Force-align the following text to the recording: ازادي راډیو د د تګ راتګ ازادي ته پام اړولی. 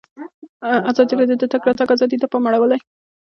ازادي 0.91 1.13
راډیو 1.19 1.39
د 1.39 1.43
د 1.49 1.51
تګ 1.53 1.61
راتګ 1.69 1.89
ازادي 1.95 2.17
ته 2.21 2.27
پام 2.31 2.43
اړولی. 2.49 2.79